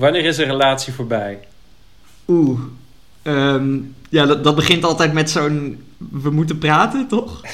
[0.00, 1.38] Wanneer is een relatie voorbij?
[2.28, 2.60] Oeh.
[3.22, 5.84] Ehm, ja, dat, dat begint altijd met zo'n...
[5.98, 7.40] We moeten praten, toch?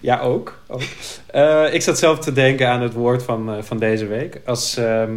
[0.00, 0.58] Ja, ook.
[0.66, 0.82] ook.
[1.26, 4.40] Eh, ik zat zelf te denken aan het woord van, eh, van deze week.
[4.46, 5.12] Als, ehm,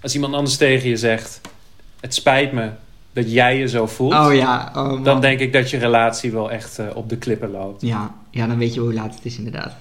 [0.00, 1.40] als iemand anders tegen je zegt...
[2.00, 2.70] Het spijt me
[3.12, 4.14] dat jij je zo voelt.
[4.14, 4.72] Oh ja.
[4.76, 5.04] Oh.
[5.04, 7.82] Dan denk ik dat je relatie wel echt eh, op de klippen loopt.
[7.82, 9.72] Ja, ja, dan weet je hoe laat het is inderdaad.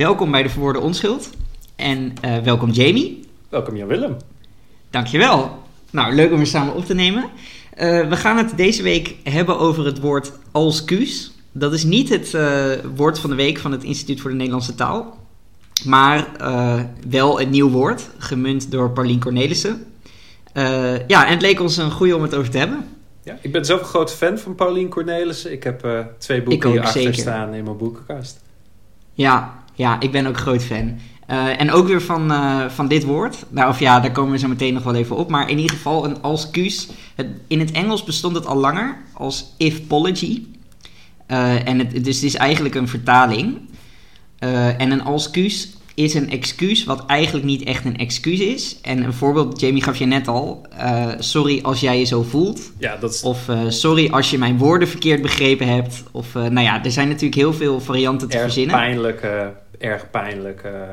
[0.00, 1.30] Welkom bij de Verwoorde Onschuld.
[1.76, 3.28] En eh, welkom Jamie.
[3.48, 4.16] Welkom Jan Willem.
[4.90, 5.62] Dankjewel.
[5.90, 7.24] Nou, leuk om weer samen op te nemen.
[7.74, 11.32] Eh, we gaan het deze week hebben over het woord alscuus.
[11.52, 14.74] Dat is niet het eh, woord van de week van het Instituut voor de Nederlandse
[14.74, 15.18] Taal.
[15.84, 16.26] Maar
[17.08, 19.86] wel een nieuw woord, gemunt door Paulien Cornelissen.
[21.06, 22.88] Ja, en het leek ons een goede om het over te hebben.
[23.22, 25.52] Ja, ik ben zelf een grote fan van Paulien Cornelissen.
[25.52, 27.20] Ik heb twee boeken ook, hierachter zeker.
[27.20, 28.40] staan in mijn boekenkast.
[29.12, 30.98] Ja, ja, ik ben ook groot fan.
[31.26, 33.44] Eh, en ook weer van, eh, van dit woord.
[33.48, 35.30] Nou, of ja, daar komen we zo meteen nog wel even op.
[35.30, 36.16] Maar in ieder geval een.
[37.14, 40.42] Het, in het Engels bestond het al langer als ifpology.
[41.26, 43.58] Eh en het, dus het is eigenlijk een vertaling.
[44.78, 48.78] En een alscuus is een excuus wat eigenlijk niet echt een excuus is.
[48.82, 50.66] En een voorbeeld, Jamie gaf je net al.
[51.18, 52.72] sorry als jij je zo voelt.
[52.78, 56.02] Ja, dat is Of sorry als je mijn woorden verkeerd begrepen hebt.
[56.10, 58.76] Of nou ja, er zijn natuurlijk heel veel varianten te erg verzinnen.
[58.76, 60.88] pijnlijke, erg pijnlijke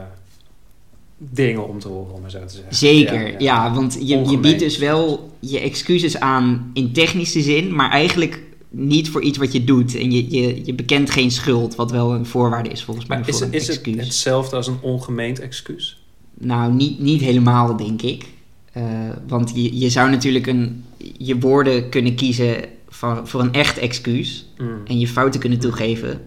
[1.17, 2.75] dingen om te horen, om maar zo te zeggen.
[2.75, 3.73] Zeker, ja, Ja, ja.
[3.73, 9.09] want je, je biedt dus wel je excuses aan in technische zin, maar eigenlijk niet
[9.09, 9.95] voor iets wat je doet.
[9.95, 13.27] En je, je, je bekent geen schuld, wat wel een voorwaarde is volgens mij Maar
[13.27, 16.01] is, voor is het hetzelfde als een ongemeend excuus?
[16.33, 18.25] Nou, niet, niet helemaal, denk ik.
[18.71, 18.83] Eh,
[19.27, 20.83] want je, je zou natuurlijk een,
[21.17, 22.55] je woorden kunnen kiezen
[22.89, 24.45] voor, voor een echt excuus.
[24.57, 24.81] Mm.
[24.85, 26.21] En je fouten kunnen toegeven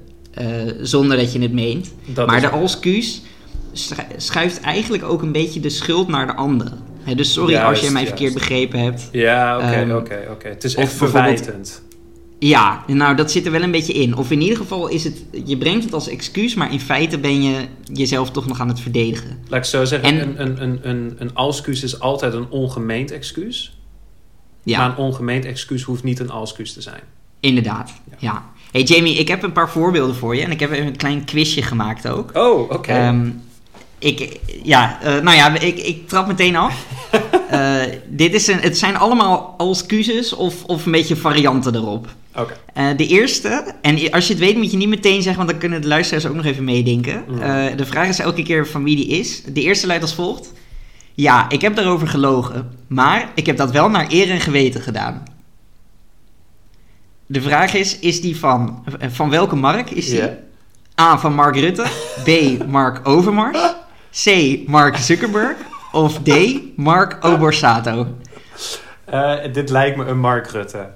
[0.80, 1.92] zonder dat je het meent.
[2.06, 3.22] Dat maar is- de alscuus
[3.72, 6.72] schu- schuift eigenlijk ook een beetje de schuld naar de ander.
[7.16, 8.08] Dus sorry als je mij juist.
[8.08, 9.08] verkeerd begrepen hebt.
[9.12, 10.48] Ja, oké, Ehm, oké, oké.
[10.48, 11.82] Het is echt verwijtend.
[12.38, 14.16] Ja, nou dat zit er wel een beetje in.
[14.16, 17.42] Of in ieder geval is het, je brengt het als excuus, maar in feite ben
[17.42, 17.58] je
[17.92, 19.38] jezelf toch nog aan het verdedigen.
[19.48, 23.10] Laat ik zo zeggen, En- een, een, een, een, een alscuus is altijd een ongemeend
[23.10, 23.78] excuus.
[24.62, 27.00] Ja, Maar een ongemeend excuus hoeft niet een alscuus te zijn.
[27.40, 27.92] inderdaad.
[28.18, 28.49] Ja.
[28.70, 31.24] Hey Jamie, ik heb een paar voorbeelden voor je en ik heb even een klein
[31.24, 32.30] quizje gemaakt ook.
[32.36, 32.92] Oh, oké.
[32.92, 33.30] Ehm,
[33.98, 36.86] ik, ja, eh, nou ja, ik, ik trap meteen af.
[37.50, 37.76] Eh,
[38.08, 42.06] dit is een, het zijn allemaal excuses of, of een beetje varianten erop.
[42.34, 42.56] Oké.
[42.72, 45.58] Eh, de eerste, en als je het weet moet je niet meteen zeggen, want dan
[45.58, 47.24] kunnen de luisteraars ook nog even meedenken.
[47.40, 49.42] Eh, de vraag is elke keer van wie die is.
[49.42, 50.52] De eerste luidt als volgt.
[51.14, 55.22] Ja, ik heb daarover gelogen, maar ik heb dat wel naar eer en geweten gedaan.
[57.32, 60.18] De vraag is, is die van, van welke Mark is die?
[60.20, 60.36] Ja.
[61.00, 61.84] A, van Mark Rutte.
[62.24, 63.58] B, Mark Overmars.
[64.24, 65.56] C, Mark Zuckerberg.
[65.92, 66.30] Of D,
[66.76, 68.06] Mark Oborsato.
[69.04, 70.90] Eh, dit lijkt me een Mark Rutte.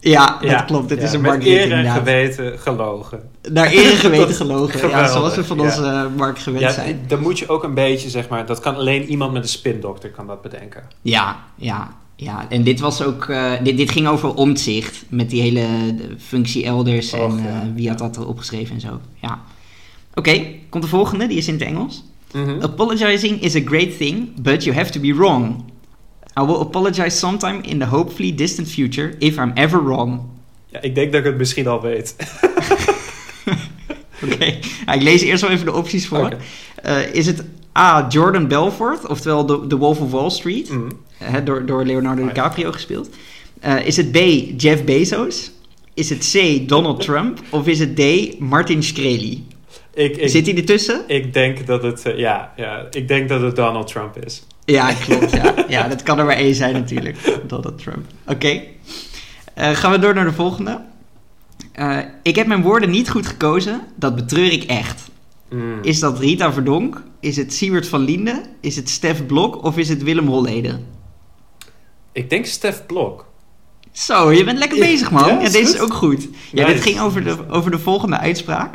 [0.00, 0.90] Ja, Ja, dat klopt.
[0.90, 1.96] Ja, is een Mark Rutte inderdaad.
[1.98, 3.30] geweten gelogen.
[3.52, 4.74] Naar eer en geweten Dat- gelogen.
[4.80, 5.62] Ja, geweldig, zoals we van ja.
[5.62, 7.04] onze Mark gewend Ja, zijn.
[7.06, 10.10] dan moet je ook een beetje, zeg maar, dat kan alleen iemand met een spindokter
[10.10, 10.82] kan dat bedenken.
[11.02, 11.88] Ja, ja,
[12.20, 12.46] ja.
[12.48, 13.24] En dit was ook...
[13.28, 15.04] eh, dit, dit ging over omzicht.
[15.08, 17.12] Met die hele de functie elders.
[17.12, 19.00] En eh, ja, wie had dat er opgeschreven en zo.
[19.22, 19.40] Ja.
[20.14, 21.26] Oké, komt de volgende.
[21.26, 22.04] Die is in het Engels.
[22.32, 22.62] Mhm.
[22.62, 25.64] Apologizing is a great thing, but you have to be wrong.
[26.40, 30.20] I will apologize sometime in the hopefully distant future if I'm ever wrong.
[30.66, 32.16] Ja, ik denk dat ik het misschien al weet.
[34.24, 36.36] Oké, nou, ik lees eerst wel even de opties voor.
[36.82, 37.44] Eh, is het
[37.78, 38.06] A.
[38.08, 40.88] Jordan Belfort, oftewel The Wolf of Wall Street, Mhm.
[41.18, 42.28] Hè, door, door Leonardo ja.
[42.28, 43.08] DiCaprio gespeeld?
[43.60, 44.16] Eh, is het B.
[44.56, 45.50] Jeff Bezos?
[45.94, 46.68] Is het C.
[46.68, 47.40] Donald Trump?
[47.50, 48.02] Of is het D.
[48.38, 49.46] Martin Shkreli?
[49.94, 51.02] Ik, ik, Zit hij ertussen?
[51.06, 54.46] ik denk dat het, eh, ja, ja, ik denk dat het Donald Trump is.
[54.64, 55.32] Ja, klopt.
[55.32, 55.54] Ja.
[55.68, 57.40] ja, dat kan er maar één zijn natuurlijk.
[57.46, 58.06] Donald Trump.
[58.26, 58.62] Oké.
[59.54, 60.80] Eh, gaan we door naar de volgende.
[62.22, 63.80] Ik heb mijn woorden niet goed gekozen.
[63.96, 65.10] Dat betreur ik echt.
[65.50, 65.78] Mm.
[65.82, 67.02] Is dat Rita Verdonk?
[67.20, 68.42] Is het Siewert van Linden?
[68.60, 69.64] Is het Stef Blok?
[69.64, 70.78] Of is het Willem Holleder?
[72.18, 73.26] Ik denk Stef Blok.
[73.92, 75.28] Zo, je bent lekker bezig, man.
[75.28, 76.28] ja, is deze is ook goed.
[76.52, 76.72] Ja, Nice.
[76.74, 78.74] dit ging over de, over de volgende uitspraak.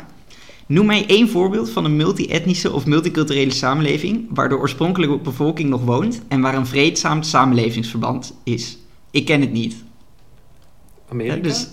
[0.66, 4.26] Noem mij één voorbeeld van een multi-etnische of multiculturele samenleving...
[4.30, 6.20] waar de oorspronkelijke bevolking nog woont...
[6.28, 8.78] en waar een vreedzaam samenlevingsverband is.
[9.10, 9.76] Ik ken het niet.
[11.10, 11.34] Amerika?
[11.36, 11.68] Ja, dus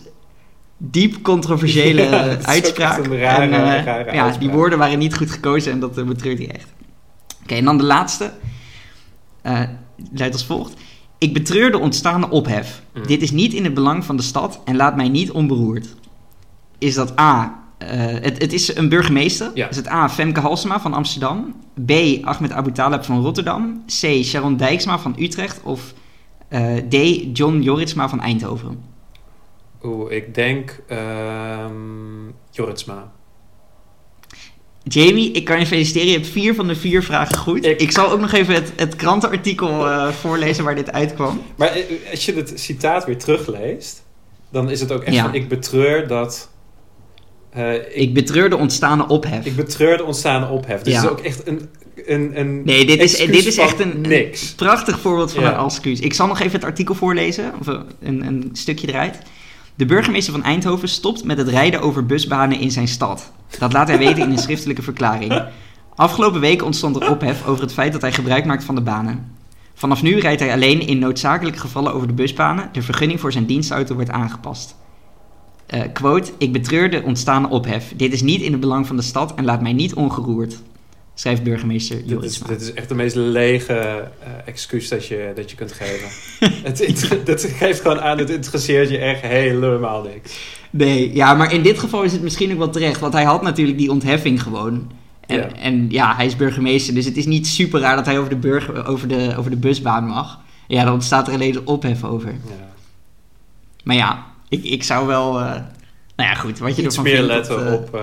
[0.78, 2.98] diep controversiële Ja, uitspraak.
[2.98, 5.98] echt een rare- en, eh, rare ja, die woorden waren niet goed gekozen en dat
[5.98, 6.68] uh, betreurt hij echt.
[7.44, 8.32] Oké, en dan de laatste.
[9.42, 9.62] Eh,
[10.14, 10.74] luidt als volgt.
[11.22, 12.84] Ik betreur de ontstaande ophef.
[12.94, 13.08] Mm.
[13.08, 15.96] Dit is niet in het belang van de stad en laat mij niet onberoerd.
[16.78, 17.60] Is dat A...
[17.78, 19.52] eh, het, het is een burgemeester.
[19.54, 19.70] Ja.
[19.70, 20.10] Is het A.
[20.10, 21.56] Femke Halsema van Amsterdam?
[21.86, 21.92] B.
[22.22, 23.84] Ahmed Abu Taleb van Rotterdam?
[23.86, 24.24] C.
[24.24, 25.62] Sharon Dijksma van Utrecht?
[25.64, 25.94] Of
[26.48, 26.96] eh, D.
[27.38, 28.84] John Joritsma van Eindhoven?
[29.84, 33.12] Oeh, ik denk ehm Joritsma.
[34.84, 36.08] Jamie, ik kan je feliciteren.
[36.08, 37.66] Je hebt vier van de vier vragen goed.
[37.66, 41.42] Ik, Ik- zal ook nog even het, het krantenartikel eh, voorlezen waar dit uitkwam.
[41.56, 44.04] Maar eh, als je het citaat weer terugleest,
[44.52, 45.24] dan is het ook echt Ja.
[45.24, 46.50] van, ik betreur dat...
[47.50, 49.46] eh, ik, Ik betreur de ontstaande ophef.
[49.46, 50.82] ik betreur de ontstaande ophef.
[50.82, 51.00] Dus Ja.
[51.02, 51.70] het is ook echt een...
[52.06, 54.06] een, een Nee, dit is, dit is echt een,
[54.56, 55.58] prachtig voorbeeld van Ja.
[55.60, 56.00] een excuus.
[56.00, 59.18] Ik zal nog even het artikel voorlezen, of een, een stukje eruit.
[59.82, 63.32] De burgemeester van Eindhoven stopt met het rijden over busbanen in zijn stad.
[63.60, 65.44] Dat laat hij weten in een schriftelijke verklaring.
[65.96, 69.36] Afgelopen week ontstond er ophef over het feit dat hij gebruik maakt van de banen.
[69.74, 72.70] Vanaf nu rijdt hij alleen in noodzakelijke gevallen over de busbanen.
[72.72, 74.76] De vergunning voor zijn dienstauto wordt aangepast.
[75.66, 77.94] Eh, quote, ik betreur de ontstaande ophef.
[77.96, 80.62] Dit is niet in het belang van de stad en laat mij niet ongeroerd.
[81.14, 82.48] Schrijft burgemeester Dit is, Joritsma.
[82.48, 86.08] dit is echt de meest lege eh, excuus dat je, dat je kunt geven.
[86.70, 90.38] het, het, dat geeft gewoon aan, het interesseert je echt helemaal niks.
[90.70, 93.00] Nee, ja, maar in dit geval is het misschien ook wel terecht.
[93.00, 94.92] Want hij had natuurlijk die ontheffing gewoon.
[95.28, 95.52] En Ja.
[95.56, 96.94] en, ja hij is burgemeester.
[96.94, 99.58] Dus het is niet super raar dat hij over de, burger, over de, over de
[99.58, 100.40] busbaan mag.
[100.68, 102.30] Ja, dan ontstaat er alleen ophef over.
[102.30, 102.70] Ja.
[103.84, 105.40] Maar ja, ik, ik zou wel...
[105.40, 105.46] eh,
[106.16, 108.00] nou ja, goed, wat je Iets ervan meer vindt, letten dat, eh, op...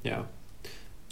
[0.00, 0.26] ja.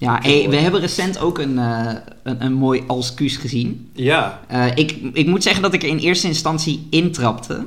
[0.01, 3.91] Ja, hey, we hebben recent ook een, eh, een, een mooi alscuus gezien.
[3.95, 7.67] Ja, Eh, ik, ik moet zeggen dat ik er in eerste instantie intrapte.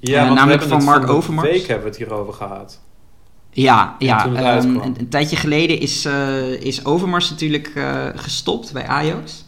[0.00, 1.48] ja want namelijk van het Mark Overmars.
[1.48, 2.80] week hebben we het hierover gehad.
[3.50, 4.76] Ja, Ja, uitkwam.
[4.76, 6.08] een, een tijdje geleden is,
[6.60, 7.72] is Overmars natuurlijk
[8.14, 9.44] gestopt bij Ajax.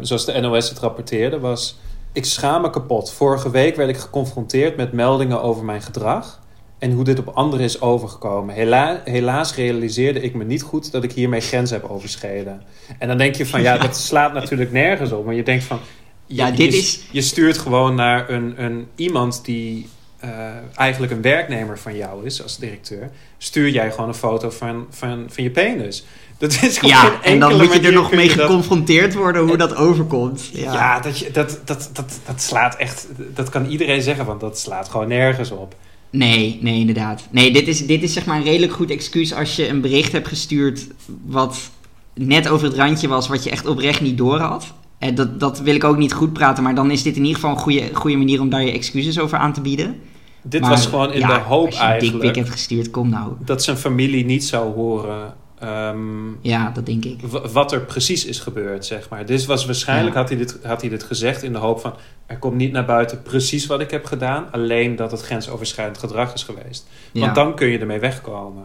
[0.00, 1.78] Zoals de NOS het rapporteerde was...
[2.12, 3.12] Ik schaam me kapot.
[3.12, 6.40] Vorige week werd ik geconfronteerd met meldingen over mijn gedrag...
[6.84, 8.54] en hoe dit op anderen is overgekomen.
[8.54, 12.62] Hela- helaas realiseerde ik me niet goed dat ik hiermee grenzen heb overschreden.
[12.98, 13.80] En dan denk je van, ja, Ja.
[13.86, 15.24] dat slaat natuurlijk nergens op.
[15.24, 15.78] Maar je denkt van...
[16.26, 19.88] Ja, je, dit je, is- Je stuurt gewoon naar een, een, iemand die
[20.18, 20.30] eh,
[20.74, 23.10] eigenlijk een werknemer van jou is als directeur.
[23.38, 26.04] Stuur jij gewoon een foto van, van, van je penis.
[26.38, 29.56] Dat is gewoon Ja, en dan moet je er nog mee dat- geconfronteerd worden hoe
[29.56, 30.50] dat overkomt.
[30.52, 33.06] Ja, ja, dat, je, dat, dat, dat, dat slaat echt.
[33.34, 35.74] Dat kan iedereen zeggen, want dat slaat gewoon nergens op.
[36.16, 37.26] Nee, nee, inderdaad.
[37.30, 40.12] Nee, dit is, dit is zeg maar een redelijk goed excuus als je een bericht
[40.12, 40.86] hebt gestuurd
[41.26, 41.70] wat
[42.14, 44.72] net over het randje was, wat je echt oprecht niet door had.
[44.98, 47.34] En dat, dat wil ik ook niet goed praten, maar dan is dit in ieder
[47.34, 49.96] geval een goede, goede manier om daar je excuses over aan te bieden.
[50.42, 53.08] Dit Maar, was gewoon in ja, de hoop als je eigenlijk dikpik hebt gestuurd, kom
[53.08, 53.32] nou.
[53.44, 55.34] dat zijn familie niet zou horen
[55.66, 57.20] ehm, Ja, dat denk ik.
[57.52, 59.26] wat er precies is gebeurd, zeg maar.
[59.26, 60.20] Dus was waarschijnlijk Ja.
[60.20, 61.92] had, hij dit, had hij dit gezegd in de hoop van...
[62.26, 64.46] er komt niet naar buiten precies wat ik heb gedaan...
[64.52, 66.86] alleen dat het grensoverschrijdend gedrag is geweest.
[67.12, 67.20] Ja.
[67.20, 68.64] Want dan kun je ermee wegkomen.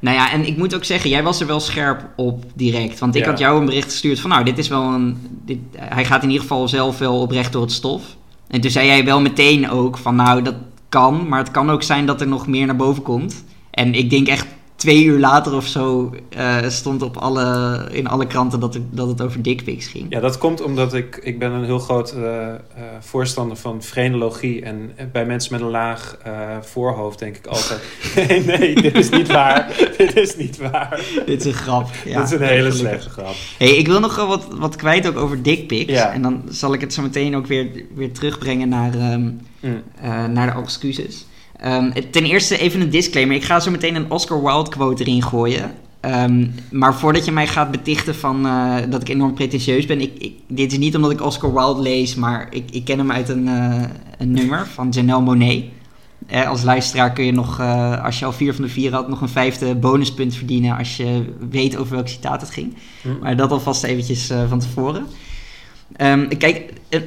[0.00, 2.98] Nou ja, en ik moet ook zeggen, jij was er wel scherp op direct.
[2.98, 3.30] Want ik Ja.
[3.30, 5.18] had jou een bericht gestuurd van, nou, dit is wel een...
[5.44, 8.02] Dit, hij gaat in ieder geval zelf wel oprecht door het stof.
[8.48, 10.54] En toen zei jij wel meteen ook van, nou, dat
[10.88, 11.28] kan.
[11.28, 13.44] Maar het kan ook zijn dat er nog meer naar boven komt.
[13.70, 14.46] En ik denk echt
[14.78, 19.08] twee uur later of zo eh, stond op alle, in alle kranten dat, er, dat
[19.08, 20.06] het over dickpics ging.
[20.08, 22.58] Ja, dat komt omdat ik, ik ben een heel groot eh, eh,
[23.00, 24.62] voorstander van frenologie.
[24.62, 26.16] En bij mensen met een laag
[26.60, 27.80] voorhoofd denk ik altijd...
[28.28, 29.76] nee, nee, dit is niet waar.
[29.98, 31.00] dit is niet waar.
[31.26, 31.88] Dit is een grap.
[32.04, 33.34] Ja, dit is een hele slechte grap.
[33.58, 35.92] Hey, ik wil nog wel wat, wat kwijt ook over dickpics.
[35.92, 36.12] Ja.
[36.12, 38.94] En dan zal ik het zo meteen ook weer, weer terugbrengen naar...
[38.94, 39.30] ehm,
[39.60, 39.82] Mm.
[40.32, 41.26] naar de excuses.
[41.60, 43.36] Ehm, ten eerste even een disclaimer.
[43.36, 45.74] Ik ga zo meteen een Oscar Wilde quote erin gooien.
[46.00, 50.00] Ehm, maar voordat je mij gaat betichten van eh, dat ik enorm pretentieus ben.
[50.00, 53.12] Ik, ik, dit is niet omdat ik Oscar Wilde lees, maar ik, ik ken hem
[53.12, 53.82] uit een, eh,
[54.18, 55.64] een nummer van Janelle Monet.
[56.26, 57.60] Eh, als luisteraar kun je nog,
[58.02, 61.34] als je al vier van de vier had, nog een vijfde bonuspunt verdienen als je
[61.50, 62.74] weet over welk citaat het ging.
[63.02, 63.08] Hm.
[63.20, 65.06] Maar dat alvast eventjes van tevoren.
[65.98, 67.00] Ehm, kijk, er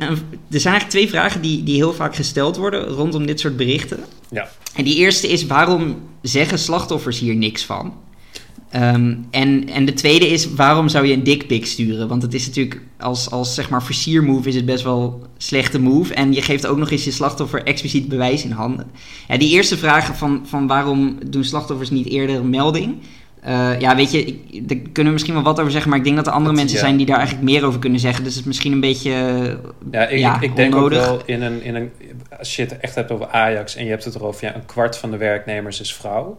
[0.50, 4.00] zijn eigenlijk twee vragen die, die heel vaak gesteld worden rondom dit soort berichten.
[4.32, 4.50] Ja.
[4.76, 7.94] En die eerste is, waarom zeggen slachtoffers hier niks van?
[8.70, 12.08] Ehm, en, en de tweede is, waarom zou je een dickpic sturen?
[12.08, 16.14] Want het is natuurlijk, als, als zeg maar versiermove is het best wel slechte move.
[16.14, 18.88] En je geeft ook nog eens je slachtoffer expliciet bewijs in handen.
[19.28, 22.96] Ja, die eerste vraag van, van waarom doen slachtoffers niet eerder een melding?
[23.42, 26.06] Eh, ja, weet je, ik, daar kunnen we misschien wel wat over zeggen, maar ik
[26.06, 26.84] denk dat er andere Dat- mensen ja.
[26.86, 28.24] zijn die daar eigenlijk meer over kunnen zeggen.
[28.24, 29.12] Dus het is misschien een beetje.
[29.92, 31.92] Ja, ik, Ja, ik, ik denk ook wel in een, in een...
[32.40, 34.46] Als je het echt hebt over Ajax en je hebt het erover...
[34.48, 36.38] Ja, een kwart van de werknemers is vrouw.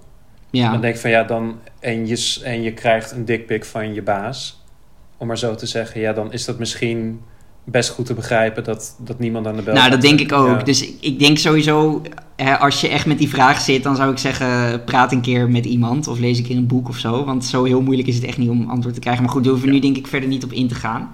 [0.51, 0.71] ja.
[0.71, 1.59] Dan denk ik van ja, dan...
[1.81, 4.63] En je, en je krijgt een dikpik van je baas.
[5.17, 7.21] om maar zo te zeggen, ja, dan is dat misschien
[7.65, 10.59] best goed te begrijpen dat, dat niemand aan de bel Nou, dat denk ik ook.
[10.59, 10.63] Ja.
[10.63, 12.03] Dus ik, ik denk sowieso,
[12.37, 15.51] hè, als je echt met die vraag zit, dan zou ik zeggen, praat een keer
[15.51, 17.25] met iemand of lees een keer een boek of zo.
[17.25, 19.23] Want zo heel moeilijk is het echt niet om antwoord te krijgen.
[19.23, 21.11] Maar goed, daar hoeven we nu denk ik verder niet op in te gaan.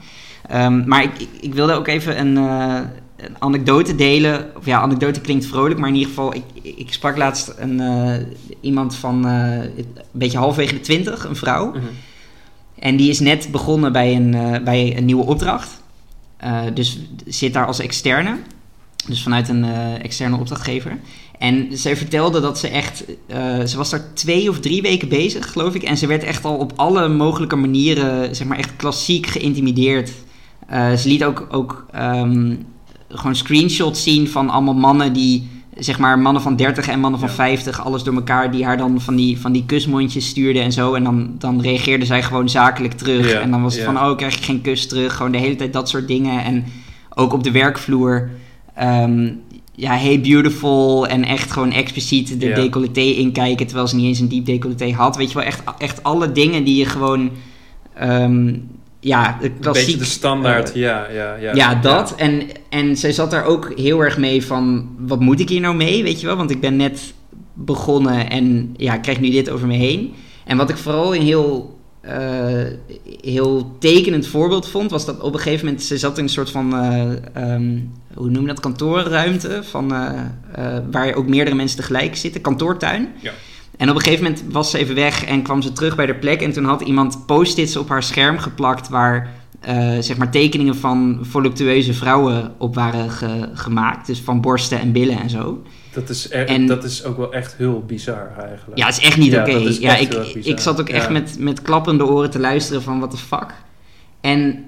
[0.48, 2.80] Ehm, maar ik, ik, ik wilde ook even een, eh,
[3.16, 4.50] een anekdote delen.
[4.56, 8.14] Of ja, anekdote klinkt vrolijk, maar in ieder geval, ik, ik sprak laatst een, eh,
[8.60, 11.66] iemand van eh, een beetje halfwege de twintig, een vrouw.
[11.68, 11.78] Mhm.
[12.78, 15.82] En die is net begonnen bij een, bij een nieuwe opdracht.
[16.38, 18.37] Eh, dus zit daar als externe.
[19.07, 20.99] Dus vanuit een eh, externe opdrachtgever.
[21.38, 23.04] En zij vertelde dat ze echt...
[23.26, 25.83] eh, ze was daar twee of drie weken bezig, geloof ik.
[25.83, 28.37] En ze werd echt al op alle mogelijke manieren...
[28.37, 30.12] zeg maar echt klassiek geïntimideerd.
[30.71, 32.54] Ze liet ook, ook ehm,
[33.09, 35.49] gewoon screenshots zien van allemaal mannen die...
[35.78, 37.35] zeg maar mannen van 30 en mannen van Ja.
[37.35, 37.85] 50...
[37.85, 40.94] alles door elkaar, die haar dan van die, van die kusmondjes stuurden en zo.
[40.94, 43.32] En dan, dan reageerde zij gewoon zakelijk terug.
[43.32, 43.92] Ja, En dan was het ja.
[43.92, 45.16] van, oh, krijg ik geen kus terug.
[45.16, 46.44] Gewoon de hele tijd dat soort dingen.
[46.44, 46.64] En
[47.14, 48.30] ook op de werkvloer...
[48.75, 49.30] ehm,
[49.78, 54.28] ja, hey beautiful en echt gewoon expliciet de decolleté inkijken terwijl ze niet eens een
[54.28, 55.16] diep decolleté had.
[55.16, 57.30] Weet je wel, echt, echt alle dingen die je gewoon,
[57.94, 58.54] ehm,
[59.00, 59.84] ja, de klassiek...
[59.84, 61.54] beetje de standaard, eh, ja, ja, ja.
[61.54, 62.14] ja, dat.
[62.14, 65.76] En, en zij zat daar ook heel erg mee van, wat moet ik hier nou
[65.76, 66.36] mee, weet je wel?
[66.36, 67.14] Want ik ben net
[67.54, 70.14] begonnen en ja, ik krijg nu dit over me heen.
[70.44, 72.64] En wat ik vooral een heel, eh,
[73.20, 76.50] heel tekenend voorbeeld vond, was dat op een gegeven moment, ze zat in een soort
[76.50, 77.78] van, eh, ehm,
[78.14, 79.88] hoe noem je dat, kantoorruimte, van,
[80.90, 83.08] waar ook meerdere mensen tegelijk zitten, kantoortuin.
[83.20, 83.32] Ja.
[83.78, 86.14] En op een gegeven moment was ze even weg en kwam ze terug bij de
[86.14, 86.42] plek.
[86.42, 89.30] En toen had iemand post-its op haar scherm geplakt waar
[89.61, 94.06] eh, zeg maar tekeningen van voluptueuze vrouwen op waren ge- gemaakt.
[94.06, 95.62] Dus van borsten en billen en zo.
[95.92, 98.78] Dat is, er- En- dat is ook wel echt heel bizar eigenlijk.
[98.78, 99.50] Ja, het is echt niet Ja, oké.
[99.80, 103.16] Ja, ik, ik zat ook echt met, met klappende oren te luisteren van what the
[103.16, 103.54] fuck.
[104.20, 104.64] En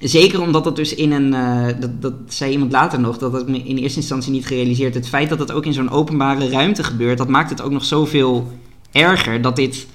[0.00, 1.34] zeker omdat dat dus in een...
[1.34, 4.46] eh, dat, dat zei iemand later nog, dat had ik me in eerste instantie niet
[4.46, 4.94] gerealiseerd.
[4.94, 7.84] Het feit dat het ook in zo'n openbare ruimte gebeurt, dat maakt het ook nog
[7.84, 8.52] zoveel
[8.92, 9.42] erger.
[9.42, 9.86] Dat dit...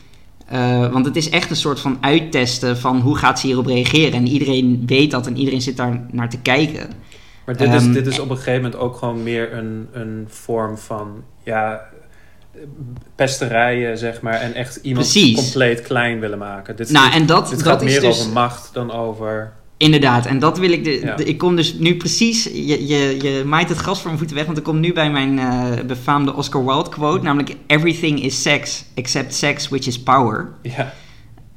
[0.48, 4.14] eh, want het is echt een soort van uittesten van hoe gaat ze hierop reageren.
[4.14, 6.90] En iedereen weet dat en iedereen zit daar naar te kijken.
[7.46, 10.26] Maar dit, is, Ehm, dit is op een gegeven moment ook gewoon meer een, een
[10.28, 11.82] vorm van, ja,
[13.16, 14.34] pesterijen, zeg maar.
[14.34, 15.36] En echt iemand Precies.
[15.36, 16.76] compleet klein willen maken.
[16.76, 18.20] Dit, Nou, dit- en dat, dit dat gaat is meer dus...
[18.20, 19.52] over macht dan over...
[19.80, 20.84] Inderdaad, en dat wil ik.
[20.84, 21.16] De, Ja.
[21.16, 22.44] de- ik kom dus nu precies.
[22.44, 25.12] Je, je, je maait het gras voor mijn voeten weg, want ik kom nu bij
[25.12, 30.50] mijn eh, befaamde Oscar Wilde quote, namelijk: Everything is sex, except sex, which is power.
[30.62, 30.94] Ja,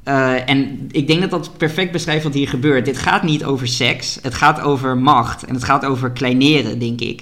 [0.03, 2.85] Eh, en ik denk dat dat perfect beschrijft wat hier gebeurt.
[2.85, 7.01] Dit gaat niet over seks, het gaat over macht en het gaat over kleineren, denk
[7.01, 7.21] ik.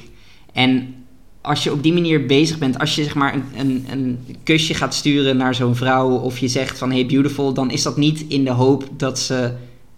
[0.54, 0.94] En
[1.42, 4.74] als je op die manier bezig bent, als je zeg maar een, een, een kusje
[4.74, 8.26] gaat sturen naar zo'n vrouw of je zegt van hey beautiful, dan is dat niet
[8.28, 9.52] in de hoop dat ze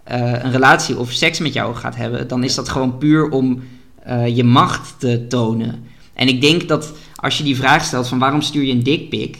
[0.04, 2.28] een relatie of seks met jou gaat hebben.
[2.28, 3.62] Dan is dat gewoon puur om
[4.02, 5.84] eh, je macht te tonen.
[6.14, 9.36] En ik denk dat als je die vraag stelt van waarom stuur je een dickpic,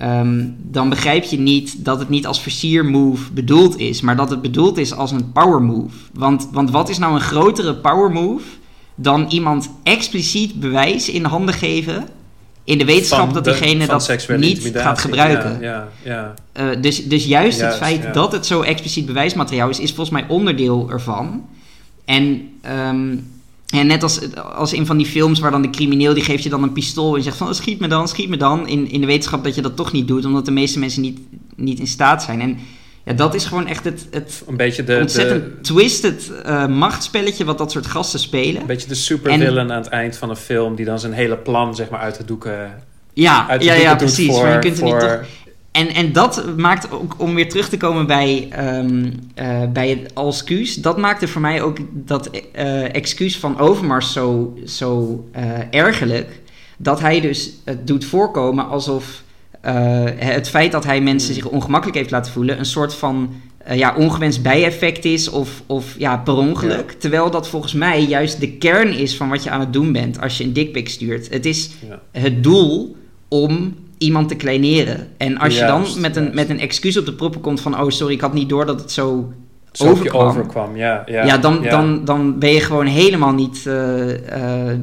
[0.00, 4.42] Ehm, dan begrijp je niet dat het niet als versiermove bedoeld is, maar dat het
[4.42, 5.96] bedoeld is als een power move.
[6.12, 8.44] Want, want wat is nou een grotere power move
[8.94, 12.08] dan iemand expliciet bewijs in handen geven
[12.64, 15.60] in de wetenschap Van dat diegene dat niet gaat gebruiken?
[15.60, 16.34] Ja, ja, ja.
[16.52, 20.10] Eh, dus, dus juist, Juist, het feit dat het zo expliciet bewijsmateriaal is, is volgens
[20.20, 21.46] mij onderdeel ervan.
[22.04, 23.16] En, ehm,
[23.66, 24.20] en net als,
[24.54, 27.16] als in van die films waar dan de crimineel die geeft je dan een pistool
[27.16, 28.68] en zegt van "Oh, schiet me dan, schiet me dan.
[28.68, 31.18] In, in de wetenschap dat je dat toch niet doet, omdat de meeste mensen niet,
[31.56, 32.40] niet in staat zijn.
[32.40, 32.58] En
[33.04, 37.44] ja, dat is gewoon echt het, het Een beetje de, ontzettend de, twisted eh, machtsspelletje
[37.44, 38.60] wat dat soort gasten spelen.
[38.60, 40.74] een beetje de supervillain aan het eind van een film...
[40.74, 43.90] die dan zijn hele plan zeg maar, uit de doeken, Ja, uit de ja, doeken
[43.90, 44.34] ja precies.
[44.34, 44.42] voor...
[44.42, 45.20] maar je kunt er niet toch
[45.72, 50.12] En, en dat maakt ook, om weer terug te komen bij, ehm, eh, bij het
[50.14, 55.24] excuus, dat maakte voor mij ook dat eh, excuus van Overmars zo, zo
[55.70, 56.40] ergerlijk.
[56.76, 59.22] Dat hij dus het doet voorkomen alsof
[59.60, 59.74] eh,
[60.16, 63.94] het feit dat hij mensen zich ongemakkelijk heeft laten voelen, een soort van eh, ja,
[63.96, 66.92] ongewenst bijeffect is of, of ja, per ongeluk.
[66.92, 70.20] Terwijl dat volgens mij juist de kern is van wat je aan het doen bent
[70.20, 71.30] als je een dickpic stuurt.
[71.30, 72.00] Het is Ja.
[72.12, 72.96] het doel
[73.28, 75.08] om iemand te kleineren.
[75.16, 77.80] En als je dan met een, met een excuus op de proppen komt van...
[77.80, 79.32] oh, sorry, ik had niet door dat het zo...
[79.78, 80.26] Overkwam.
[80.26, 80.76] overkwam.
[80.76, 81.70] Ja, ja, Ja, dan, ja.
[81.70, 84.04] Dan, dan ben je gewoon helemaal niet eh,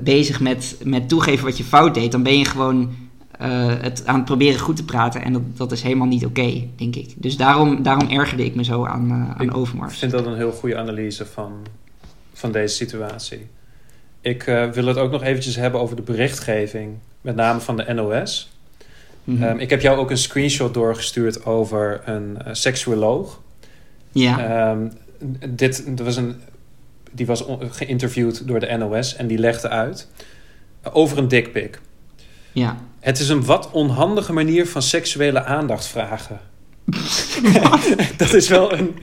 [0.04, 2.12] bezig met, met toegeven wat je fout deed.
[2.12, 2.90] Dan ben je gewoon
[3.38, 5.22] eh, het aan het proberen goed te praten.
[5.22, 7.14] En dat, dat is helemaal niet oké, denk ik.
[7.16, 9.94] Dus daarom, daarom ergerde ik me zo aan, eh, aan Ik Overmars.
[9.94, 11.52] Ik vind dat een heel goede analyse van,
[12.34, 13.48] van deze situatie.
[14.22, 17.94] Ik eh, wil het ook nog eventjes hebben over de berichtgeving, met name van de
[17.94, 18.52] NOS.
[19.24, 19.44] Mhm.
[19.44, 23.42] Ehm, ik heb jou ook een screenshot doorgestuurd over een seksuoloog.
[24.12, 24.40] Ja.
[24.40, 24.88] Ehm,
[25.50, 26.36] dit, was een,
[27.12, 30.08] die was geïnterviewd door de NOS en die legde uit
[30.92, 31.80] over een dickpic.
[32.60, 32.78] Ja.
[33.00, 36.40] Het is een wat onhandige manier van seksuele aandacht vragen.
[38.18, 38.96] dat is wel een.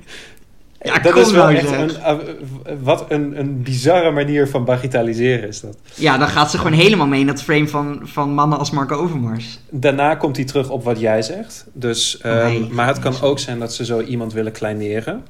[0.82, 1.90] Ja, dat is wel nou, echt een.
[1.90, 5.76] uh, wat een, een bizarre manier van bagitaliseren is dat.
[5.94, 8.96] ja, dan gaat ze gewoon helemaal mee in dat frame van, van mannen als Marco
[8.96, 9.58] Overmars.
[9.70, 11.66] Daarna komt hij terug op wat jij zegt.
[11.72, 12.68] Dus, ehm, Nee.
[12.70, 15.24] maar het kan ook zijn dat ze zo iemand willen kleineren.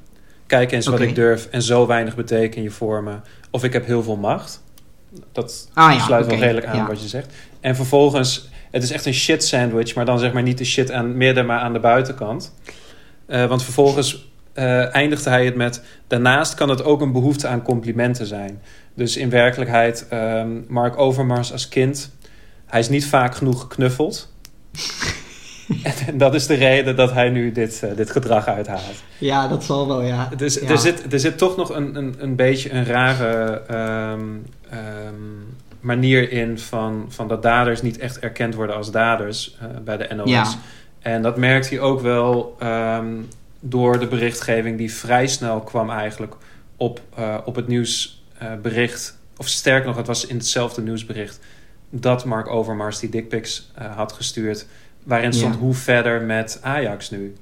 [0.46, 3.14] Kijk eens wat ik durf en zo weinig beteken je voor me.
[3.50, 4.62] Of ik heb heel veel macht.
[5.32, 6.86] Dat Ah ja, sluit wel redelijk aan ja.
[6.86, 7.32] wat je zegt.
[7.60, 10.90] En vervolgens, het is echt een shit sandwich, maar dan zeg maar niet de shit
[10.90, 12.54] aan midden, maar aan de buitenkant.
[13.26, 17.62] Eh, want vervolgens eh, eindigde hij het met: daarnaast kan het ook een behoefte aan
[17.62, 18.62] complimenten zijn.
[18.94, 22.10] Dus in werkelijkheid, ehm, Mark Overmars als kind,
[22.66, 24.32] hij is niet vaak genoeg geknuffeld.
[26.06, 29.02] en dat is de reden dat hij nu dit, eh, dit gedrag uithaalt.
[29.18, 30.28] Ja, dat zal wel, ja.
[30.36, 30.68] Dus Ja.
[30.68, 34.20] er, zit, er zit toch nog een, een, een beetje een rare ehm,
[34.78, 35.14] ehm,
[35.80, 40.14] manier in van, van dat daders niet echt erkend worden als daders eh, bij de
[40.14, 40.30] NOS.
[40.30, 40.46] Ja.
[41.00, 43.12] En dat merkt hij ook wel ehm,
[43.60, 46.34] door de berichtgeving die vrij snel kwam eigenlijk
[46.76, 49.18] op, eh, op het nieuwsbericht.
[49.36, 51.40] of sterk nog, het was in hetzelfde nieuwsbericht
[51.90, 54.66] dat Mark Overmars die dickpics eh had gestuurd.
[55.04, 55.60] Waarin stond Ja.
[55.60, 57.34] hoe verder met Ajax nu.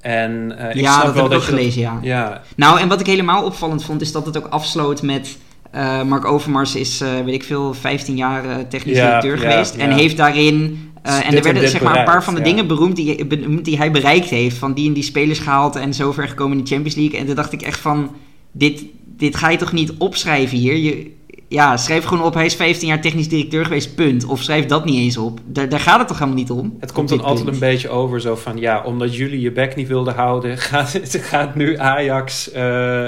[0.00, 1.98] En ik ja, snap dat wel heb ik ook dat- gelezen, ja.
[2.02, 5.38] ja, Nou, en wat ik helemaal opvallend vond, is dat het ook afsloot met...
[5.76, 9.50] eh, Mark Overmars is, eh, weet ik veel, 15 jaar eh, technisch Ja, directeur ja,
[9.50, 9.74] geweest.
[9.74, 10.90] En heeft daarin...
[11.02, 12.46] eh, en er werden zeg maar een paar van de ja.
[12.46, 13.26] dingen beroemd die,
[13.62, 14.56] die hij bereikt heeft.
[14.56, 17.18] Van die en die spelers gehaald en zover gekomen in de Champions League.
[17.18, 18.10] En toen dacht ik echt van,
[18.52, 20.76] dit, dit ga je toch niet opschrijven hier?
[20.76, 21.10] Je,
[21.48, 24.24] ja, schrijf gewoon op, hij is 15 jaar technisch directeur geweest, punt.
[24.24, 25.40] Of schrijf dat niet eens op.
[25.44, 26.76] Daar, daar gaat het toch helemaal niet om?
[26.80, 27.54] het komt dan altijd punt.
[27.54, 28.56] een beetje over zo van...
[28.56, 30.58] ja, omdat jullie je bek niet wilden houden...
[30.68, 33.06] gaat, gaat nu Ajax eh,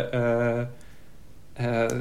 [0.59, 0.67] eh,
[1.59, 1.97] eh,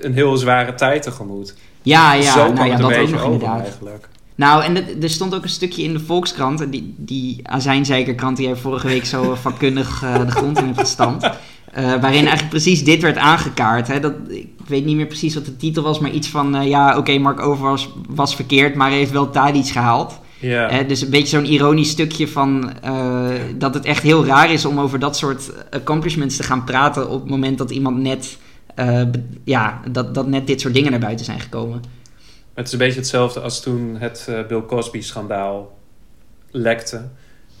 [0.00, 1.54] een heel zware tijd tegemoot.
[1.82, 3.60] Ja, ja, zo nou ja, dat ook nog inderdaad.
[3.60, 4.08] eigenlijk.
[4.34, 8.46] Nou, en er stond ook een stukje in de Volkskrant, en die, die azijnzeikerkrant die
[8.46, 11.24] jij vorige week zo vakkundig eh, de grond in hebt gestampt.
[11.72, 13.88] eh, waarin eigenlijk precies dit werd aangekaart.
[13.88, 14.00] Hè?
[14.00, 16.56] Dat, ik weet niet meer precies wat de titel was, maar iets van...
[16.56, 20.18] eh, ja, oké, Mark Over was, was verkeerd, maar heeft wel Tadic gehaald.
[20.40, 20.68] Ja.
[20.68, 24.64] Hè, dus een beetje zo'n ironisch stukje van eh, dat het echt heel raar is
[24.64, 28.38] om over dat soort accomplishments te gaan praten op het moment dat iemand net,
[28.78, 29.02] eh,
[29.44, 31.82] ja, dat, dat net dit soort dingen naar buiten zijn gekomen.
[32.54, 35.78] Het is een beetje hetzelfde als toen het eh, Bill Cosby-schandaal
[36.50, 37.02] lekte.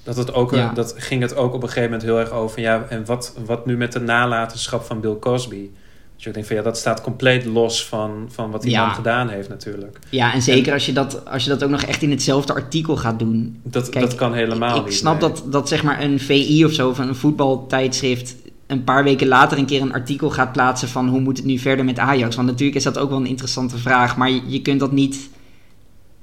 [0.02, 0.72] Dat, het ook, Ja.
[0.72, 2.60] dat ging het ook op een gegeven moment heel erg over.
[2.60, 5.68] Ja, en wat, wat nu met de nalatenschap van Bill Cosby?
[6.16, 8.86] Dus ik denk van ja, dat staat compleet los van, van wat die Ja.
[8.86, 9.98] man gedaan heeft natuurlijk.
[10.10, 12.96] Ja, en zeker als je, dat, als je dat ook nog echt in hetzelfde artikel
[12.96, 13.60] gaat doen.
[13.62, 14.94] Dat, Kijk, dat kan helemaal ik, ik niet.
[14.98, 15.30] snap nee.
[15.30, 18.34] dat, dat zeg maar een VI of zo van een voetbaltijdschrift
[18.68, 21.58] een paar weken later een keer een artikel gaat plaatsen van hoe moet het nu
[21.58, 22.36] verder met Ajax.
[22.36, 25.28] Want natuurlijk is dat ook wel een interessante vraag, maar je, je kunt dat niet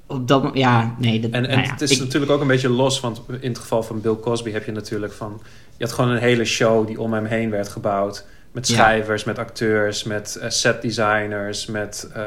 [0.06, 1.20] op dat ja, nee.
[1.20, 3.48] Dat, En, en nou ja, het is ik- natuurlijk ook een beetje los, want in
[3.48, 5.40] het geval van Bill Cosby heb je natuurlijk van...
[5.76, 8.24] Je had gewoon een hele show die om hem heen werd gebouwd.
[8.52, 8.74] Met Ja.
[8.74, 12.22] schrijvers, met acteurs, met eh, set designers, met eh,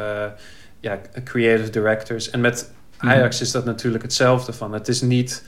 [0.79, 2.29] ja, creative directors.
[2.29, 3.09] En met Mhm.
[3.11, 4.73] Ajax is dat natuurlijk hetzelfde van.
[4.73, 5.43] Het is niet...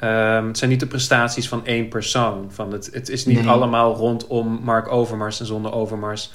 [0.00, 2.46] ehm, het zijn niet de prestaties van één persoon.
[2.48, 3.48] Van het, het is niet Nee.
[3.48, 6.30] allemaal rondom Mark Overmars en zonder Overmars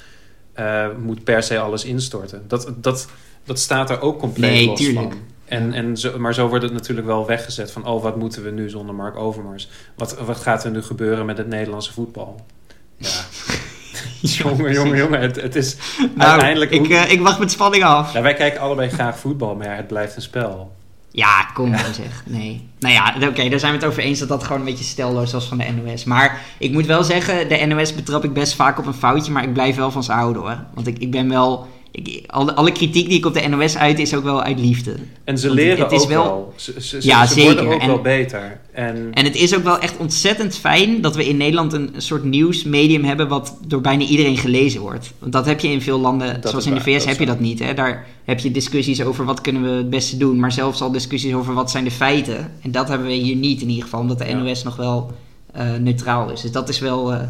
[0.52, 2.44] eh, moet per se alles instorten.
[2.48, 3.08] Dat, dat,
[3.44, 5.12] dat staat er ook compleet Nee, los tuurlijk.
[5.12, 5.18] van.
[5.44, 7.86] En, en zo, maar zo wordt het natuurlijk wel weggezet van...
[7.86, 9.68] oh, wat moeten we nu zonder Mark Overmars?
[9.96, 12.40] Wat, wat gaat er nu gebeuren met het Nederlandse voetbal?
[12.96, 13.08] Ja,
[14.20, 15.20] jongen, jongen, jongen.
[15.20, 15.76] Het, het is
[16.14, 16.70] nou, uiteindelijk...
[16.70, 18.12] ik, eh, ik wacht met spanning af.
[18.12, 20.72] ja, wij kijken allebei graag voetbal, maar ja, het blijft een spel.
[21.16, 22.22] Ja, kom dan zeg.
[22.26, 22.68] Nee.
[22.78, 25.32] Nou ja, oké, daar zijn we het over eens dat dat gewoon een beetje stelloos
[25.32, 26.04] was van de NOS.
[26.04, 29.42] Maar ik moet wel zeggen, de NOS betrap ik best vaak op een foutje, maar
[29.42, 30.58] ik blijf wel van ze houden hoor.
[30.74, 31.68] Want ik, ik ben wel...
[31.96, 34.94] Ik, alle, alle kritiek die ik op de NOS uit is ook wel uit liefde.
[35.24, 36.52] En ze leren het is ook wel- wel.
[36.56, 38.60] Ze, ze, ze- Ja, ze worden ook En- wel beter.
[38.72, 42.24] En, En het is ook wel echt ontzettend fijn dat we in Nederland een soort
[42.24, 45.12] nieuwsmedium hebben wat door bijna iedereen gelezen wordt.
[45.18, 47.40] Want dat heb je in veel landen, Dat zoals in de VS heb je dat
[47.40, 47.58] niet.
[47.58, 47.74] Hè?
[47.74, 51.34] Daar heb je discussies over wat kunnen we het beste doen, maar zelfs al discussies
[51.34, 52.52] over wat zijn de feiten.
[52.62, 54.36] En dat hebben we hier niet in ieder geval, omdat de Ja.
[54.36, 55.12] NOS nog wel
[55.52, 56.40] eh, neutraal is.
[56.40, 57.12] Dus dat is wel...
[57.12, 57.20] eh,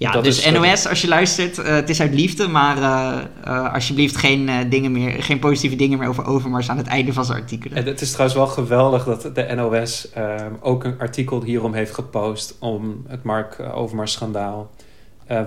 [0.00, 3.18] ja, Dat dus is- NOS, als je luistert, eh, het is uit liefde, maar eh,
[3.44, 7.24] eh, alsjeblieft geen, dingen meer, geen positieve dingen meer over Overmars aan het einde van
[7.24, 7.76] zijn artikelen.
[7.76, 11.94] En het is trouwens wel geweldig dat de NOS ehm, ook een artikel hierom heeft
[11.94, 14.70] gepost om het Mark Overmars schandaal.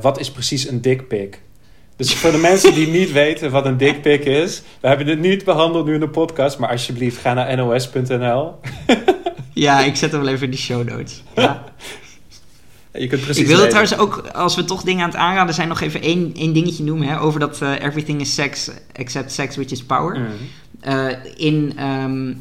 [0.01, 1.41] Wat is precies een dickpic?
[1.95, 5.43] Dus voor de mensen die niet weten wat een dickpic is, we hebben dit niet
[5.43, 8.55] behandeld nu in de podcast, maar alsjeblieft ga naar nos.nl.
[9.53, 11.23] Ja, ik zet hem wel even in de show notes.
[11.35, 11.63] Ja.
[12.93, 15.67] Je kunt precies Ik wilde trouwens ook, als we toch dingen aan het aanraden zijn,
[15.67, 17.07] nog even één, één dingetje noemen.
[17.07, 20.19] Hè, over dat eh, everything is sex except sex which is power.
[20.19, 20.27] Mm.
[20.79, 22.33] Eh, in ehm,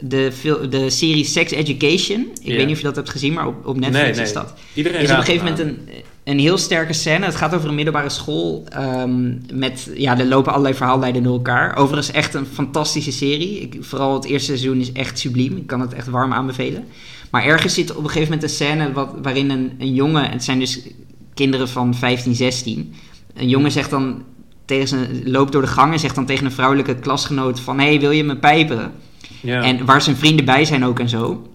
[0.00, 0.32] de,
[0.70, 3.76] de serie Sex Education, ik weet niet of je dat hebt gezien, maar op, op
[3.76, 4.24] Netflix Nee, nee.
[4.24, 4.54] is dat.
[4.74, 5.88] Iedereen is op een gegeven moment een,
[6.26, 7.24] een heel sterke scène.
[7.24, 8.64] Het gaat over een middelbare school.
[8.68, 11.76] ehm, met, ja, er lopen allerlei verhaallijnen door elkaar.
[11.76, 13.60] Overigens echt een fantastische serie.
[13.60, 15.56] Ik, vooral het eerste seizoen is echt subliem.
[15.56, 16.84] Ik kan het echt warm aanbevelen.
[17.30, 20.30] Maar ergens zit op een gegeven moment een scène wat, waarin een, een jongen...
[20.30, 20.80] Het zijn dus
[21.34, 22.94] kinderen van 15, 16.
[23.34, 24.22] Een jongen zegt dan
[24.64, 27.78] tegen zijn, loopt door de gang en zegt dan tegen een vrouwelijke klasgenoot van...
[27.78, 28.92] Hé, hey, wil je me pijpen?
[29.44, 31.50] En waar zijn vrienden bij zijn ook en zo.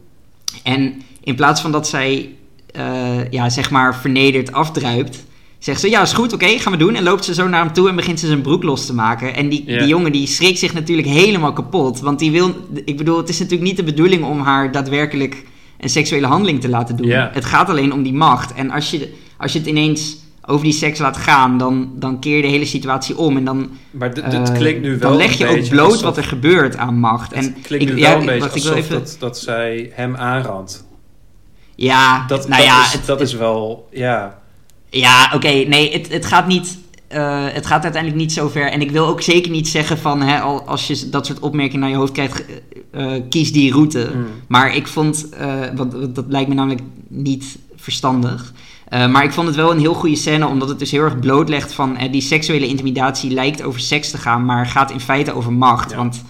[0.64, 2.36] En in plaats van dat zij,
[2.72, 5.26] eh, ja, zeg maar, vernederd afdruipt,
[5.60, 6.96] zegt ze, ja, is goed, oké, gaan we doen.
[6.96, 9.36] En loopt ze zo naar hem toe en begint ze zijn broek los te maken.
[9.36, 9.78] En die, Ja.
[9.80, 12.00] die jongen, die schrikt zich natuurlijk helemaal kapot.
[12.00, 12.56] Want die wil,
[12.86, 15.44] ik bedoel, het is natuurlijk niet de bedoeling om haar daadwerkelijk
[15.80, 17.08] een seksuele handeling te laten doen.
[17.08, 17.30] Ja.
[17.34, 18.54] Het gaat alleen om die macht.
[18.54, 22.36] En als je, als je het ineens over die seks laat gaan, dan, dan keer
[22.36, 23.38] je de hele situatie om.
[23.38, 26.02] En dan, maar dit, eh, dit klinkt nu wel dan leg je ook bloot alsof-
[26.02, 27.34] wat er gebeurt aan macht.
[27.34, 28.94] En Het klinkt ik, nu ja, wel een beetje ik wil even...
[29.00, 30.86] dat, dat zij hem aanrandt.
[31.76, 33.88] Ja, Dat, nou dat, ja, is, het, dat is wel...
[33.92, 34.40] Ja,
[34.90, 36.78] ja oké, nee, het, het gaat niet.
[37.08, 38.72] eh, het gaat uiteindelijk niet zo ver.
[38.72, 41.80] En ik wil ook zeker niet zeggen van hè, al, als je dat soort opmerkingen
[41.80, 42.44] naar je hoofd krijgt,
[42.92, 44.12] eh, kies die route.
[44.14, 44.26] Mm.
[44.48, 45.28] Maar ik vond,
[45.76, 48.54] want want dat lijkt me namelijk niet verstandig.
[48.90, 51.74] Maar ik vond het wel een heel goede scène, omdat het dus heel erg blootlegt
[51.74, 55.90] van die seksuele intimidatie lijkt over seks te gaan, maar gaat in feite over macht.
[55.92, 55.96] Ja.
[55.98, 56.24] Want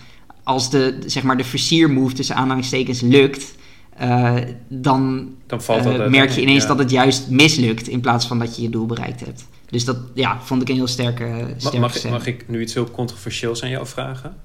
[0.43, 3.54] als de, zeg maar, de versiermove tussen aanhalingstekens lukt,
[4.01, 4.35] eh,
[4.67, 6.67] dan dan valt eh, dat merk je ineens ja.
[6.67, 9.45] dat het juist mislukt in plaats van dat je je doel bereikt hebt.
[9.69, 12.91] Dus dat ja, vond ik een heel sterke, sterke Mag, mag ik nu iets heel
[12.91, 14.35] controversieels aan jou vragen?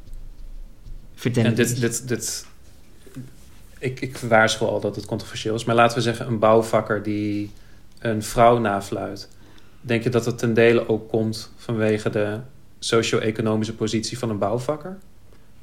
[1.14, 2.46] Vertel En het dit, dit, dit,
[3.78, 5.64] ik, ik waarschuw al dat het controversieel is.
[5.64, 7.50] Maar laten we zeggen een bouwvakker die
[7.98, 9.28] een vrouw nafluit.
[9.80, 12.38] Denk je dat het ten dele ook komt vanwege de
[12.78, 14.98] socio-economische positie van een bouwvakker?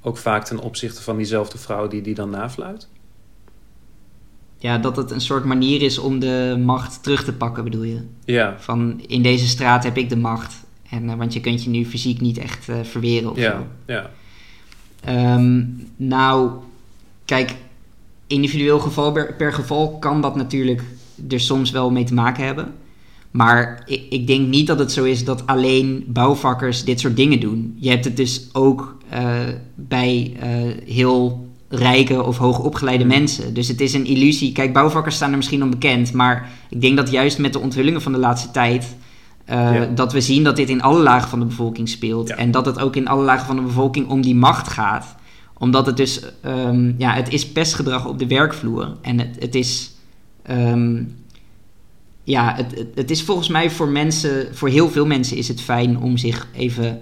[0.01, 2.87] Ook vaak ten opzichte van diezelfde vrouw die die dan nafluit?
[4.63, 7.99] Ja, dat het een soort manier is om de macht terug te pakken, bedoel je?
[8.25, 10.55] Ja, Van in deze straat heb ik de macht.
[10.89, 13.43] En, eh, want je kunt je nu fysiek niet echt eh, verweren of zo.
[13.43, 14.09] ja, ja.
[15.03, 15.63] Ehm,
[15.95, 16.51] nou,
[17.25, 17.55] kijk,
[18.27, 20.81] individueel geval per, per geval kan dat natuurlijk
[21.29, 22.73] er soms wel mee te maken hebben.
[23.31, 27.39] Maar ik, ik denk niet dat het zo is dat alleen bouwvakkers dit soort dingen
[27.39, 27.77] doen.
[27.79, 29.39] Je hebt het dus ook eh,
[29.75, 30.37] bij
[30.85, 33.13] heel rijke of hoogopgeleide Hmm.
[33.13, 33.53] mensen.
[33.53, 34.51] Dus het is een illusie.
[34.51, 36.13] Kijk, bouwvakkers staan er misschien onbekend.
[36.13, 38.95] Maar ik denk dat juist met de onthullingen van de laatste tijd...
[39.45, 39.85] eh, Ja.
[39.85, 42.27] dat we zien dat dit in alle lagen van de bevolking speelt.
[42.27, 42.35] Ja.
[42.35, 45.15] En dat het ook in alle lagen van de bevolking om die macht gaat.
[45.57, 46.21] Omdat het dus...
[46.41, 48.95] ehm, ja, het is pestgedrag op de werkvloer.
[49.01, 49.91] En het, het is...
[50.43, 51.03] ehm,
[52.23, 55.61] ja, het, het, het is volgens mij voor mensen, voor heel veel mensen is het
[55.61, 57.01] fijn om zich even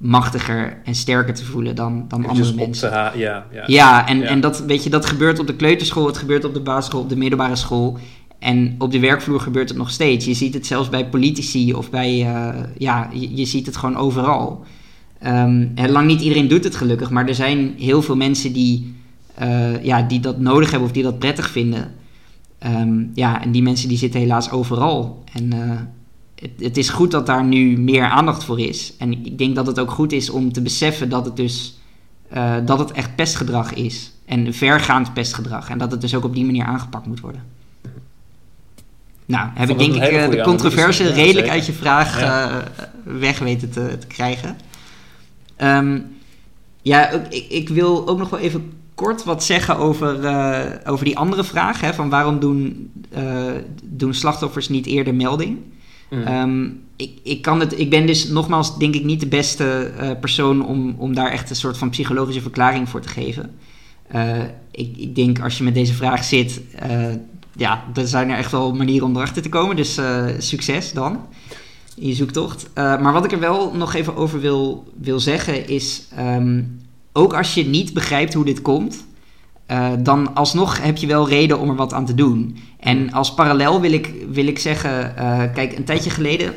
[0.00, 2.90] machtiger en sterker te voelen dan, dan andere mensen.
[2.90, 3.64] ja, ja.
[3.66, 4.26] Ja, en, Ja.
[4.26, 7.08] en dat, weet je, dat gebeurt op de kleuterschool, het gebeurt op de basisschool, op
[7.08, 7.98] de middelbare school.
[8.38, 10.24] En op de werkvloer gebeurt het nog steeds.
[10.24, 13.96] Je ziet het zelfs bij politici of bij, eh, ja, je, je ziet het gewoon
[13.96, 14.64] overal.
[15.18, 18.94] En lang niet iedereen doet het gelukkig, maar er zijn heel veel mensen die,
[19.34, 21.92] eh, ja, die dat nodig hebben of die dat prettig vinden.
[22.58, 25.24] Ehm, ja, en die mensen die zitten helaas overal.
[25.32, 25.70] En eh,
[26.40, 28.94] het, het is goed dat daar nu meer aandacht voor is.
[28.98, 31.78] En ik denk dat het ook goed is om te beseffen dat het dus
[32.28, 34.12] eh, dat het echt pestgedrag is.
[34.24, 35.68] En vergaand pestgedrag.
[35.70, 37.42] En dat het dus ook op die manier aangepakt moet worden.
[39.26, 41.04] Nou, heb ik denk ik eh, de controverse.
[41.04, 41.50] Ja, redelijk zeker.
[41.50, 42.50] uit je vraag Ja.
[42.50, 44.56] eh, weg weten te, te krijgen.
[45.56, 45.98] Ehm,
[46.82, 50.14] ja, ik, ik wil ook nog wel even kort wat zeggen over,
[50.86, 51.80] over die andere vraag.
[51.80, 52.92] Hè, van waarom doen,
[53.84, 55.58] doen slachtoffers niet eerder melding?
[56.10, 56.22] Mm.
[56.22, 60.10] Ehm, ik, ik, kan het, ik ben dus nogmaals denk ik niet de beste eh,
[60.20, 63.50] persoon om, om daar echt een soort van psychologische verklaring voor te geven.
[64.08, 64.38] Eh,
[64.70, 67.06] ik, ik denk als je met deze vraag zit, eh,
[67.56, 69.76] ja, er zijn er echt wel manieren om erachter te komen.
[69.76, 70.00] Dus
[70.38, 71.20] succes dan
[71.96, 72.70] in je zoektocht.
[72.74, 76.62] Maar wat ik er wel nog even over wil, wil zeggen is, ehm,
[77.12, 79.04] ook als je niet begrijpt hoe dit komt,
[79.98, 82.56] dan alsnog heb je wel reden om er wat aan te doen.
[82.80, 86.54] En als parallel wil ik, wil ik zeggen, eh, kijk, een tijdje geleden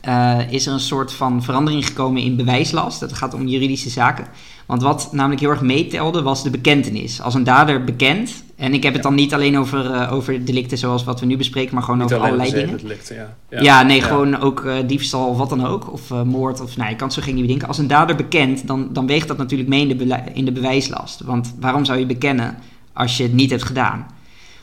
[0.00, 3.00] eh, is er een soort van verandering gekomen in bewijslast.
[3.00, 4.26] Het gaat om juridische zaken.
[4.66, 7.20] Want wat namelijk heel erg meetelde, was de bekentenis.
[7.20, 10.78] Als een dader bekend, en ik heb het dan niet alleen over, eh, over delicten
[10.78, 12.78] zoals wat we nu bespreken, maar gewoon Niet over allerlei dingen.
[12.78, 13.60] delicten, ja.
[13.60, 15.92] Ja, nee, gewoon ook diefstal of wat dan ook.
[15.92, 17.68] Of moord, of nou, je kan het zo geen nieuwe denken.
[17.68, 21.20] Als een dader bekend, dan, dan weegt dat natuurlijk mee in de, in de bewijslast.
[21.20, 22.56] Want waarom zou je bekennen
[22.92, 24.06] als je het niet hebt gedaan?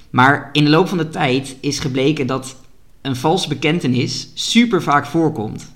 [0.10, 2.56] Maar in de loop van de tijd is gebleken dat
[3.02, 5.72] een valse bekentenis super vaak voorkomt.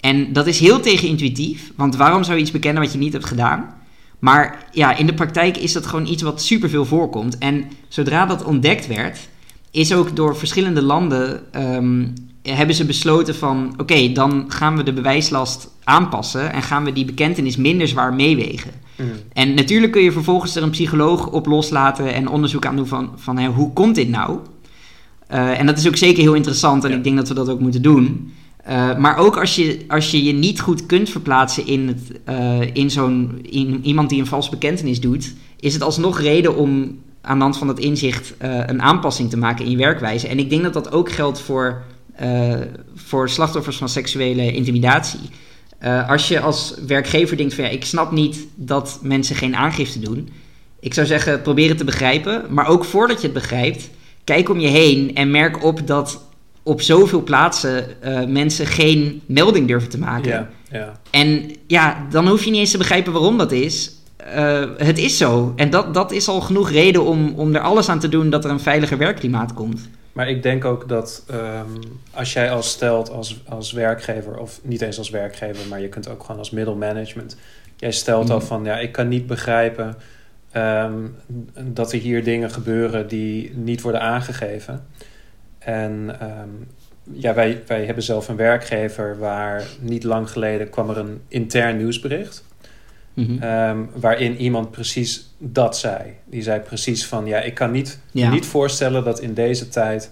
[0.00, 3.24] En dat is heel tegenintuïtief, want waarom zou je iets bekennen wat je niet hebt
[3.24, 3.74] gedaan?
[4.18, 7.38] Maar ja, in de praktijk is dat gewoon iets wat superveel voorkomt.
[7.38, 9.28] En zodra dat ontdekt werd,
[9.70, 12.06] is ook door verschillende landen ehm,
[12.42, 17.04] hebben ze besloten van oké, dan gaan we de bewijslast aanpassen en gaan we die
[17.04, 18.70] bekentenis minder zwaar meewegen.
[18.96, 19.10] Mm.
[19.32, 23.10] En natuurlijk kun je vervolgens er een psycholoog op loslaten en onderzoek aan doen van,
[23.16, 24.38] van hè, hoe komt dit nou?
[25.26, 26.96] Eh, en dat is ook zeker heel interessant en Ja.
[26.96, 28.32] ik denk dat we dat ook moeten doen.
[28.56, 32.74] Eh, maar ook als je, als je je niet goed kunt verplaatsen in, het, eh,
[32.74, 37.36] in zo'n in iemand die een valse bekentenis doet, is het alsnog reden om aan
[37.36, 40.28] de hand van dat inzicht een aanpassing te maken in je werkwijze.
[40.28, 41.82] En ik denk dat dat ook geldt voor,
[42.94, 45.20] voor slachtoffers van seksuele intimidatie.
[45.78, 49.98] Eh, als je als werkgever denkt van ja, ik snap niet dat mensen geen aangifte
[49.98, 50.28] doen.
[50.80, 52.44] Ik zou zeggen, probeer het te begrijpen.
[52.48, 53.90] Maar ook voordat je het begrijpt,
[54.24, 56.24] kijk om je heen en merk op dat
[56.62, 60.30] op zoveel plaatsen eh, mensen geen melding durven te maken.
[60.30, 61.00] Ja, ja.
[61.10, 63.92] En ja, dan hoef je niet eens te begrijpen waarom dat is.
[64.16, 65.52] Eh, het is zo.
[65.56, 68.44] En dat, dat is al genoeg reden om, om er alles aan te doen dat
[68.44, 69.88] er een veiliger werkklimaat komt.
[70.16, 74.82] Maar ik denk ook dat ehm, als jij als stelt als, als werkgever, of niet
[74.82, 77.36] eens als werkgever, maar je kunt ook gewoon als middelmanagement.
[77.76, 78.46] Jij stelt al Mhm.
[78.46, 79.96] van ja, ik kan niet begrijpen
[80.50, 81.06] ehm,
[81.62, 84.86] dat er hier dingen gebeuren die niet worden aangegeven.
[85.58, 86.48] En ehm,
[87.12, 91.76] ja, wij, wij hebben zelf een werkgever waar niet lang geleden kwam er een intern
[91.76, 92.44] nieuwsbericht.
[93.14, 93.84] Mhm.
[93.94, 96.02] Waarin iemand precies dat zei.
[96.24, 98.30] Die zei precies van ja, ik kan niet, Ja.
[98.30, 100.10] niet voorstellen dat in deze tijd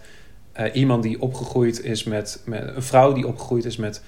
[0.53, 4.03] eh, iemand die opgegroeid is met, met een vrouw die opgegroeid is met,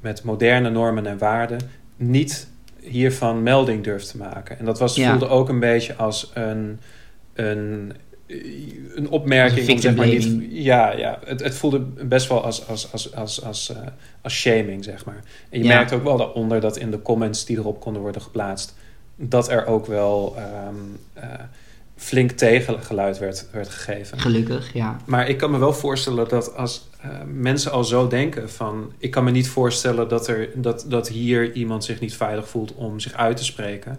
[0.00, 1.58] met moderne normen en waarden,
[1.96, 2.46] niet
[2.80, 4.58] hiervan melding durft te maken.
[4.58, 5.10] En dat was, Ja.
[5.10, 6.80] voelde ook een beetje als een,
[7.34, 7.92] een,
[8.94, 9.58] een opmerking.
[9.58, 12.92] Als een om, zeg maar, niet, ja, ja het, het voelde best wel als, als,
[12.92, 13.76] als, als, als, eh,
[14.22, 15.22] als shaming, zeg maar.
[15.50, 15.74] En je Ja.
[15.76, 18.74] merkt ook wel daaronder dat in de comments die erop konden worden geplaatst,
[19.28, 20.74] dat er ook wel ehm,
[21.12, 21.40] eh,
[21.96, 24.20] flink tegengeluid werd, werd gegeven.
[24.20, 24.96] Gelukkig, ja.
[25.04, 28.92] Maar ik kan me wel voorstellen dat als eh, mensen al zo denken van...
[28.98, 32.74] ik kan me niet voorstellen dat, er, dat, dat hier iemand zich niet veilig voelt
[32.74, 33.98] om zich uit te spreken.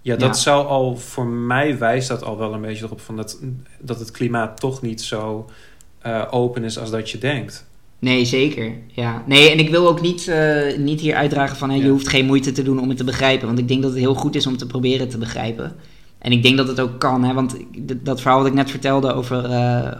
[0.00, 0.42] Ja, dat Ja.
[0.42, 3.38] zou al, voor mij wijst dat al wel een beetje erop van dat,
[3.78, 5.50] dat het klimaat toch niet zo
[5.98, 7.66] eh, open is als dat je denkt.
[8.04, 8.72] Nee, zeker.
[8.86, 9.22] Ja.
[9.26, 12.26] Nee, en ik wil ook niet, eh, niet hier uitdragen van hè, je hoeft geen
[12.26, 13.46] moeite te doen om het te begrijpen.
[13.46, 15.72] Want ik denk dat het heel goed is om te proberen te begrijpen.
[16.18, 17.56] En ik denk dat het ook kan, hè, want
[18.02, 19.94] dat verhaal wat ik net vertelde over, eh, eh,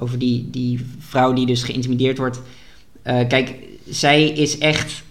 [0.00, 2.42] over die, die vrouw die dus geïntimideerd wordt.
[3.02, 3.54] Kijk,
[3.88, 5.02] zij is echt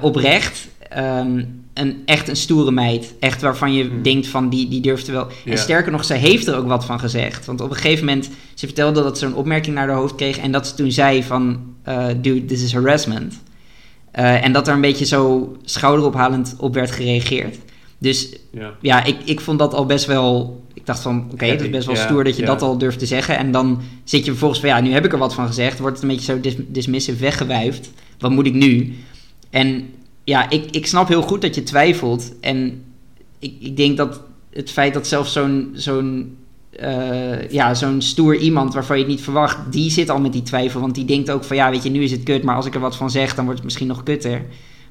[0.00, 1.44] oprecht ehm,
[1.80, 3.14] een, echt een stoere meid.
[3.20, 4.02] Echt waarvan je Hmm.
[4.02, 5.26] denkt van die, die durft wel.
[5.44, 5.52] Ja.
[5.52, 7.46] En sterker nog, zij heeft er ook wat van gezegd.
[7.46, 10.38] Want op een gegeven moment, ze vertelde dat ze een opmerking naar haar hoofd kreeg.
[10.38, 13.40] En dat ze toen zei van, eh, dude, this is harassment.
[14.10, 17.56] Eh, en dat er een beetje zo schouderophalend op werd gereageerd.
[17.98, 18.74] Dus Ja.
[18.80, 20.62] ja, ik, ik vond dat al best wel.
[20.74, 22.98] Ik dacht van, oké, het is best wel Ja, stoer dat je dat al durft
[22.98, 23.38] te zeggen.
[23.38, 25.78] En dan zit je vervolgens van, ja, nu heb ik er wat van gezegd.
[25.78, 27.90] Wordt het een beetje zo dis dismissive weggewuifd.
[28.18, 28.94] Wat moet ik nu?
[29.50, 29.88] En
[30.28, 32.32] ja, ik, ik snap heel goed dat je twijfelt.
[32.40, 32.84] En
[33.38, 36.36] ik, ik denk dat het feit dat zelfs zo'n zo'n
[36.70, 40.42] eh, ja, zo'n stoer iemand waarvan je het niet verwacht, die zit al met die
[40.42, 40.80] twijfel.
[40.80, 42.42] Want die denkt ook van, ja, weet je, nu is het kut.
[42.42, 44.42] Maar als ik er wat van zeg, dan wordt het misschien nog kutter.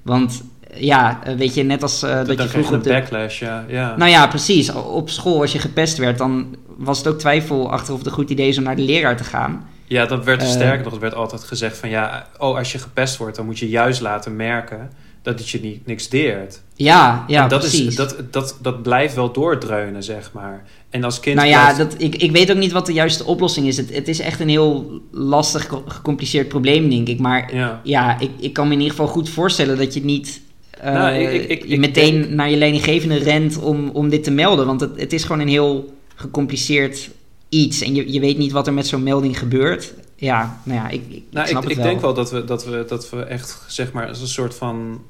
[0.01, 2.89] Want eh, ja, eh, weet je, net als eh, dat je vroeger op de...
[2.89, 3.65] backlash, ja.
[3.67, 3.95] ja.
[3.97, 4.73] Nou ja, precies.
[4.73, 8.13] Op school, als je gepest werd, dan was het ook twijfel achter of het een
[8.13, 9.67] goed idee is om naar de leraar te gaan.
[9.85, 10.91] Ja, dat werd Eh, sterker nog.
[10.91, 14.01] Het werd altijd gezegd van ja, oh, als je gepest wordt, dan moet je juist
[14.01, 14.89] laten merken
[15.27, 16.61] dat het je niet, niks deert.
[16.75, 17.85] Ja, ja, en dat, precies.
[17.87, 20.63] is, dat, dat, dat blijft wel doordreunen, zeg maar.
[20.89, 21.35] En als kind.
[21.35, 23.77] nou ja, blijft- dat, ik, ik weet ook niet wat de juiste oplossing is.
[23.77, 27.19] Het, het is echt een heel lastig, ge- gecompliceerd probleem, denk ik.
[27.19, 27.81] Maar Ja.
[27.83, 31.15] ja, ik, ik kan me in ieder geval goed voorstellen dat je niet eh, Nou,
[31.15, 34.65] ik- ik- ik- ik meteen denk- naar je leidinggevende rent om, om dit te melden.
[34.65, 37.09] Want het, het is gewoon een heel gecompliceerd
[37.49, 37.81] iets.
[37.81, 39.93] En je, je weet niet wat er met zo'n melding gebeurt.
[40.15, 43.09] Ja, nou ja, ik, ik, Nou, ik snap denk wel dat we, dat, we, dat
[43.09, 45.01] we echt, zeg maar, als een soort van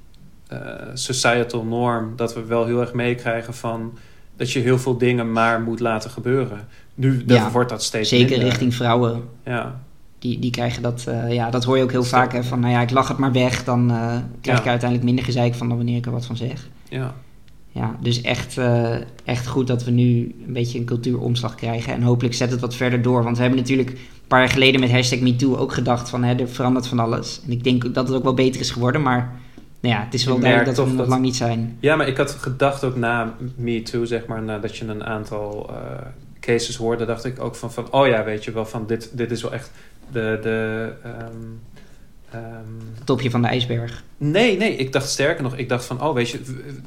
[0.94, 3.98] societal norm, dat we wel heel erg meekrijgen van
[4.36, 6.68] dat je heel veel dingen maar moet laten gebeuren.
[6.96, 8.48] Nu Ja, wordt dat steeds Zeker minder.
[8.48, 9.24] richting vrouwen.
[9.46, 9.80] Ja,
[10.20, 12.34] Die, die krijgen dat, eh, ja, dat hoor je ook heel vaak.
[12.34, 13.64] Hè, van, nou ja, ik lach het maar weg.
[13.64, 13.96] Dan eh,
[14.42, 14.64] krijg Ja.
[14.64, 16.68] ik uiteindelijk minder gezeik van dan wanneer ik er wat van zeg.
[16.90, 17.14] ja.
[17.72, 21.94] Ja, dus echt, eh, echt goed dat we nu een beetje een cultuuromslag krijgen.
[21.94, 23.24] En hopelijk zet het wat verder door.
[23.24, 26.24] Want we hebben natuurlijk een paar jaar geleden met hashtag MeToo ook gedacht van...
[26.24, 27.42] Hè, er verandert van alles.
[27.46, 29.02] En ik denk dat het ook wel beter is geworden.
[29.02, 29.40] Maar
[29.80, 31.78] nou ja, het is wel duidelijk dat we nog dat- lang niet zijn.
[31.80, 35.70] Ja, maar ik had gedacht ook na Me Too, zeg maar, nadat je een aantal
[35.70, 36.06] eh,
[36.40, 39.32] cases hoorde, dacht ik ook van, van oh ja, weet je wel, van dit, dit
[39.32, 39.72] is wel echt
[40.12, 40.40] de...
[40.42, 42.42] de ehm,
[43.04, 44.04] Topje van de ijsberg.
[44.18, 46.40] nee, nee, ik dacht sterker nog, ik dacht van, oh weet je,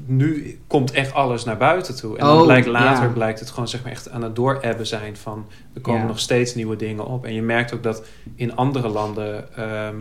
[0.07, 2.19] nu komt echt alles naar buiten toe.
[2.19, 3.13] En Oh, dan blijkt later, ja.
[3.13, 6.07] blijkt het gewoon zeg maar echt aan het doorebben zijn van, er komen Ja.
[6.07, 7.25] nog steeds nieuwe dingen op.
[7.25, 8.03] En je merkt ook dat
[8.35, 9.97] in andere landen ehm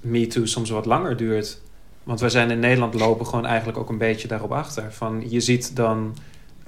[0.00, 1.60] MeToo soms wat langer duurt.
[2.04, 4.92] Want wij zijn in Nederland lopen gewoon eigenlijk ook een beetje daarop achter.
[4.92, 6.16] Van, je ziet dan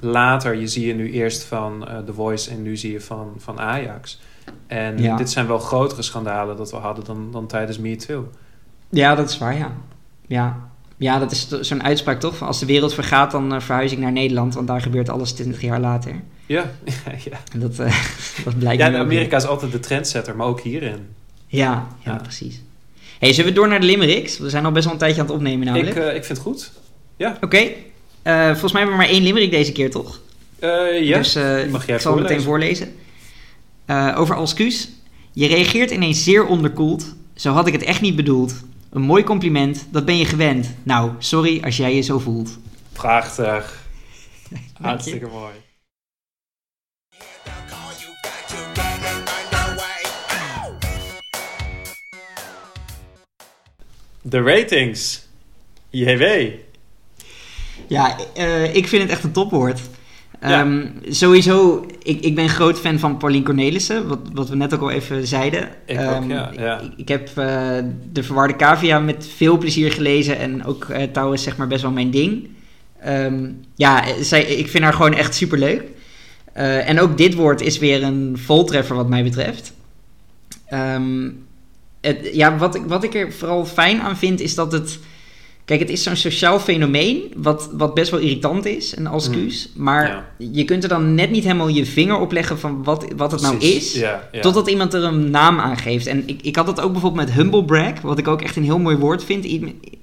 [0.00, 3.32] later, je zie je nu eerst van eh The Voice en nu zie je van,
[3.36, 4.20] van Ajax.
[4.66, 5.16] En Ja.
[5.16, 8.28] dit zijn wel grotere schandalen dat we hadden dan, dan tijdens MeToo.
[8.90, 9.72] Ja, dat is waar, ja.
[10.26, 10.56] Ja,
[10.96, 12.42] ja dat is zo'n uitspraak toch?
[12.42, 14.54] Als de wereld vergaat, dan eh, verhuis ik naar Nederland.
[14.54, 16.22] Want daar gebeurt alles 20 jaar later.
[16.46, 16.64] Ja,
[17.30, 17.38] ja.
[17.52, 18.04] En dat, eh,
[18.44, 21.06] dat blijkt ja Amerika is altijd de trendsetter, maar ook hierin.
[21.46, 22.14] ja, Ja.
[22.16, 22.62] precies.
[23.18, 24.38] Hey, zullen we door naar de limericks?
[24.38, 25.96] We zijn al best wel een tijdje aan het opnemen namelijk.
[25.96, 26.72] Ik, eh, ik vind het goed.
[27.40, 27.56] Oké,
[28.22, 30.20] eh, volgens mij hebben we maar één limerick deze keer, toch?
[30.58, 32.94] Eh, ja, Dus eh, mag jij ik zal het meteen voorlezen?
[34.14, 34.88] over Alscuus.
[35.32, 37.14] Je reageert ineens zeer onderkoeld.
[37.34, 38.54] Zo had ik het echt niet bedoeld.
[38.90, 40.74] Een mooi compliment, dat ben je gewend.
[40.82, 42.58] Nou, sorry als jij je zo voelt.
[42.92, 43.84] Prachtig.
[44.80, 45.52] Hartstikke mooi.
[54.28, 55.26] De ratings.
[55.90, 56.24] JW.
[57.86, 59.80] Ja, eh, ik vind het echt een topwoord.
[60.40, 60.60] Ja.
[60.60, 64.80] Ehm, sowieso, ik, ik ben groot fan van Paulien Cornelissen, wat, wat we net ook
[64.80, 65.68] al even zeiden.
[65.86, 66.80] Ik ook, Ehm, ja, ja.
[66.80, 67.78] Ik, ik heb eh,
[68.12, 71.82] De Verwarde Cavia met veel plezier gelezen en ook eh Touw is zeg maar best
[71.82, 72.48] wel mijn ding.
[73.00, 75.82] Ehm, ja, zij, ik vind haar gewoon echt superleuk.
[76.52, 79.72] Eh en ook dit woord is weer een voltreffer wat mij betreft.
[82.06, 84.98] Het, ja, wat ik, wat ik er vooral fijn aan vind is dat het...
[85.64, 89.68] Kijk, het is zo'n sociaal fenomeen wat, wat best wel irritant is, een excuus.
[89.74, 90.28] Maar Ja.
[90.52, 93.40] je kunt er dan net niet helemaal je vinger op leggen van wat, wat het
[93.40, 93.94] nou is.
[93.94, 94.40] Ja, ja.
[94.40, 96.06] Totdat iemand er een naam aan geeft.
[96.06, 98.62] En ik, ik had dat ook bijvoorbeeld met humble brag, wat ik ook echt een
[98.64, 99.46] heel mooi woord vind.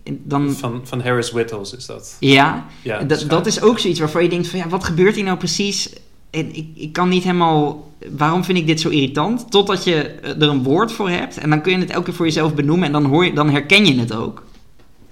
[0.05, 2.15] Dan, Van, van Harris Whittles is dat.
[2.19, 5.23] ja, Ja, dat, dat is ook zoiets waarvan je denkt van ja, wat gebeurt hier
[5.23, 5.89] nou precies?
[6.33, 9.51] En ik, ik kan niet helemaal, waarom vind ik dit zo irritant?
[9.51, 12.25] Totdat je er een woord voor hebt en dan kun je het elke keer voor
[12.25, 14.43] jezelf benoemen en dan, hoor je, dan herken je het ook.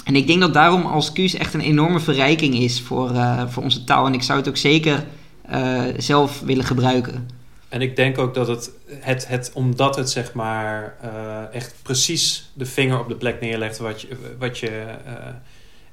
[0.05, 3.63] En ik denk dat daarom als Q's echt een enorme verrijking is voor, eh, voor
[3.63, 4.05] onze taal.
[4.05, 5.05] En ik zou het ook zeker
[5.41, 7.27] eh, zelf willen gebruiken.
[7.71, 12.51] En ik denk ook dat het, het, het omdat het zeg maar eh, echt precies
[12.53, 14.07] de vinger op de plek neerlegt wat je.
[14.39, 14.67] Wat je
[15.05, 15.13] eh,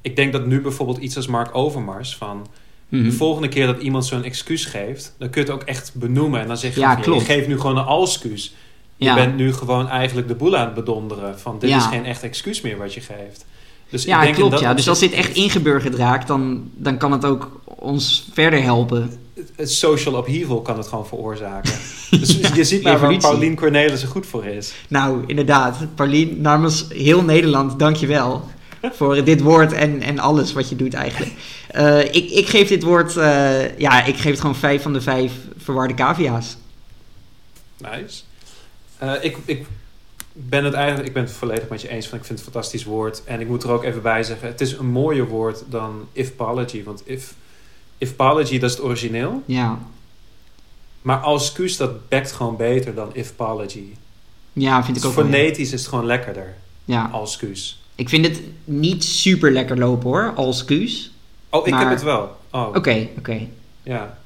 [0.01, 2.47] ik denk dat nu bijvoorbeeld iets als Mark Overmars van.
[2.88, 3.03] Mhm.
[3.05, 6.40] De volgende keer dat iemand zo'n excuus geeft, dan kun je het ook echt benoemen.
[6.40, 8.55] En dan zeg je, Ja, je geeft nu gewoon een alscuus.
[8.96, 11.38] Je bent nu gewoon eigenlijk de boel aan het bedonderen.
[11.38, 11.77] Van dit Ja.
[11.77, 13.44] is geen echt excuus meer wat je geeft.
[13.90, 14.51] Dus ik denk klopt.
[14.51, 14.74] dat Ja.
[14.74, 19.11] Dus als dit echt ingeburgerd raakt, dan, dan kan het ook ons verder helpen.
[19.57, 21.72] het social upheaval kan het gewoon veroorzaken.
[22.20, 23.29] dus je ziet maar waar Evolutie.
[23.31, 24.74] Paulien Cornelissen goed voor is.
[24.88, 25.77] Nou, inderdaad.
[25.94, 28.44] Paulien, namens heel Nederland, dankjewel
[28.83, 31.33] voor dit woord en, en alles wat je doet eigenlijk.
[31.69, 35.01] Eh, ik, ik geef dit woord, eh, ja, ik geef het gewoon vijf van de
[35.01, 36.57] vijf verwarde cavia's.
[37.77, 38.23] Nice.
[38.99, 39.67] Eh, ik, ik
[40.33, 42.53] ben het eigenlijk, ik ben het volledig met je eens van ik vind het een
[42.53, 43.23] fantastisch woord.
[43.25, 46.85] En ik moet er ook even bij zeggen, het is een mooier woord dan ifpology.
[46.85, 47.35] Want if,
[47.99, 49.43] ifpology, dat is het origineel.
[49.47, 49.79] Ja,
[51.03, 53.85] Maar als dat bekt gewoon beter dan ifpology.
[54.53, 55.25] ja vind ik Dus ook wel.
[55.25, 57.38] fonetisch is het gewoon lekkerder Ja, als.
[57.99, 61.11] Ik vind het niet super lekker lopen hoor, als Q's.
[61.51, 62.37] Oh, ik Maar- heb het wel.
[62.51, 63.41] Oh, Oké, oké.
[63.83, 64.19] ja.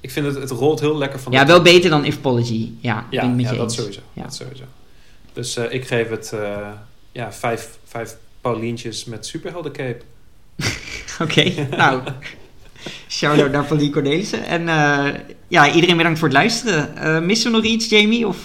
[0.00, 2.70] Ik vind het, het rolt heel lekker van Ja, wel beter dan Ifpology.
[2.80, 3.74] Ja, Ja, ik met ja dat eens.
[3.74, 4.00] sowieso.
[4.12, 4.22] Ja.
[4.22, 4.64] Dat sowieso.
[5.32, 6.68] Dus eh, ik geef het eh,
[7.12, 10.00] ja, vijf, vijf Paulientjes met superheldencape.
[11.22, 12.02] Oké, nou.
[13.08, 14.44] Shout-out naar Pauline Cornelissen.
[14.44, 15.14] En eh,
[15.48, 17.26] ja, iedereen bedankt voor het luisteren.
[17.26, 18.26] Missen we nog iets, Jamie?
[18.26, 18.42] Of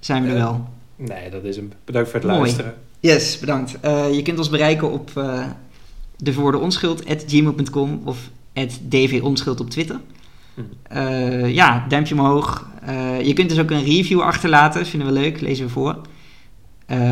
[0.00, 0.68] zijn we er wel?
[0.96, 1.72] Nee, dat is hem.
[1.84, 2.40] Bedankt voor het Mooi.
[2.40, 2.74] luisteren.
[3.04, 3.80] Yes, bedankt.
[3.80, 5.46] Eh, je kunt ons bereiken op eh
[6.16, 8.30] de woorden onschuld, gmail.com of
[8.88, 10.00] dvonschuld op Twitter.
[10.54, 10.60] Hm.
[10.82, 12.68] Eh, ja, duimpje omhoog.
[13.22, 16.00] Je kunt dus ook een review achterlaten, vinden we leuk, lezen we voor.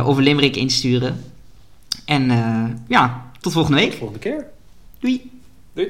[0.04, 1.24] Of een limerick insturen.
[2.04, 2.24] En
[2.88, 3.92] ja, tot volgende week.
[3.92, 4.46] Volgende keer.
[4.98, 5.30] Doei!
[5.72, 5.88] Doei.